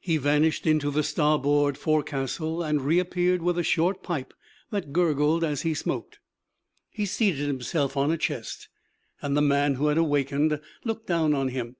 He 0.00 0.16
vanished 0.16 0.66
into 0.66 0.90
the 0.90 1.02
starboard 1.02 1.76
forecastle, 1.76 2.62
and 2.62 2.80
reappeared 2.80 3.42
with 3.42 3.58
a 3.58 3.62
short 3.62 4.02
pipe 4.02 4.32
that 4.70 4.94
gurgled 4.94 5.44
as 5.44 5.60
he 5.60 5.74
smoked. 5.74 6.20
He 6.88 7.04
seated 7.04 7.46
himself 7.48 7.94
on 7.94 8.10
a 8.10 8.16
chest, 8.16 8.70
and 9.20 9.36
the 9.36 9.42
man 9.42 9.74
who 9.74 9.88
had 9.88 9.98
awakened 9.98 10.58
looked 10.86 11.06
down 11.06 11.34
on 11.34 11.48
him. 11.48 11.76